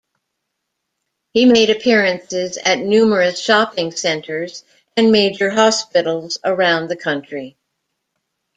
[1.31, 4.63] He made appearances at numerous shopping centres
[4.97, 7.55] and major hospitals around the country.